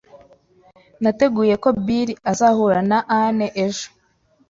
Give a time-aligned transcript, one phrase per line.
[1.01, 3.87] Nateguye ko Bill azahura na Ann ejo.